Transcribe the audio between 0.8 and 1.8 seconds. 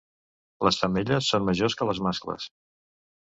femelles són majors